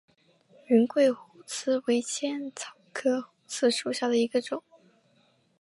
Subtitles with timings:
[0.65, 4.63] 云桂虎刺为茜草科虎刺属下的一个种。